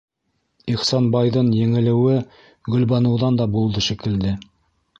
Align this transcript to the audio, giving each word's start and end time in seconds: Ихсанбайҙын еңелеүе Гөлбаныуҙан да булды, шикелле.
Ихсанбайҙын 0.75 1.51
еңелеүе 1.59 2.17
Гөлбаныуҙан 2.77 3.41
да 3.43 3.49
булды, 3.57 3.87
шикелле. 3.91 4.37